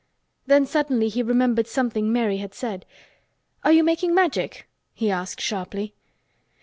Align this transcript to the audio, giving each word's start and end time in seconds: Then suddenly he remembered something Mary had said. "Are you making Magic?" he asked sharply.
Then 0.47 0.65
suddenly 0.65 1.09
he 1.09 1.21
remembered 1.21 1.67
something 1.67 2.11
Mary 2.11 2.37
had 2.37 2.55
said. 2.55 2.87
"Are 3.63 3.71
you 3.71 3.83
making 3.83 4.15
Magic?" 4.15 4.67
he 4.95 5.11
asked 5.11 5.39
sharply. 5.39 5.93